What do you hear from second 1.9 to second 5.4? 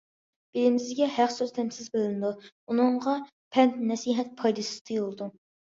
بىلىنىدۇ، ئۇنىڭغا پەند- نەسىھەت پايدىسىز تۇيۇلىدۇ.